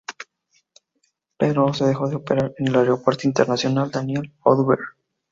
Pero 1.37 1.75
se 1.75 1.85
dejó 1.85 2.07
de 2.09 2.15
operar 2.15 2.55
en 2.57 2.69
el 2.69 2.75
Aeropuerto 2.75 3.27
Internacional 3.27 3.91
Daniel 3.91 4.33
Oduber. 4.41 4.79